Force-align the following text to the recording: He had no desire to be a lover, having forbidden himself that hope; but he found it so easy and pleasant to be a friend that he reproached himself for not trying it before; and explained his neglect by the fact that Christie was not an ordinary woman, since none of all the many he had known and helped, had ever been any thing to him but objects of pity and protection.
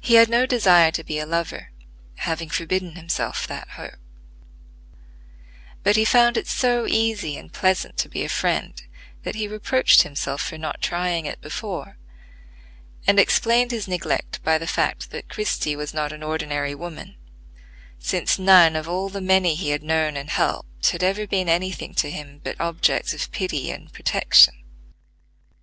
He 0.00 0.16
had 0.16 0.28
no 0.28 0.44
desire 0.44 0.90
to 0.90 1.02
be 1.02 1.18
a 1.18 1.24
lover, 1.24 1.70
having 2.16 2.50
forbidden 2.50 2.94
himself 2.94 3.46
that 3.46 3.70
hope; 3.70 3.96
but 5.82 5.96
he 5.96 6.04
found 6.04 6.36
it 6.36 6.46
so 6.46 6.86
easy 6.86 7.38
and 7.38 7.50
pleasant 7.50 7.96
to 7.96 8.10
be 8.10 8.22
a 8.22 8.28
friend 8.28 8.82
that 9.22 9.34
he 9.34 9.48
reproached 9.48 10.02
himself 10.02 10.42
for 10.42 10.58
not 10.58 10.82
trying 10.82 11.24
it 11.24 11.40
before; 11.40 11.96
and 13.06 13.18
explained 13.18 13.70
his 13.70 13.88
neglect 13.88 14.42
by 14.42 14.58
the 14.58 14.66
fact 14.66 15.10
that 15.10 15.30
Christie 15.30 15.74
was 15.74 15.94
not 15.94 16.12
an 16.12 16.22
ordinary 16.22 16.74
woman, 16.74 17.16
since 17.98 18.38
none 18.38 18.76
of 18.76 18.86
all 18.90 19.08
the 19.08 19.22
many 19.22 19.54
he 19.54 19.70
had 19.70 19.82
known 19.82 20.18
and 20.18 20.28
helped, 20.28 20.90
had 20.90 21.02
ever 21.02 21.26
been 21.26 21.48
any 21.48 21.72
thing 21.72 21.94
to 21.94 22.10
him 22.10 22.42
but 22.44 22.60
objects 22.60 23.14
of 23.14 23.32
pity 23.32 23.70
and 23.70 23.90
protection. 23.94 24.62